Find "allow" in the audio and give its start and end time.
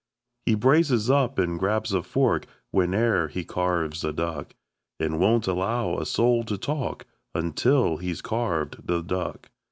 5.45-5.99